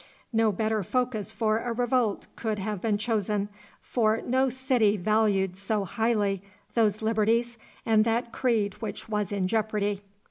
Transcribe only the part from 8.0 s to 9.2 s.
that creed which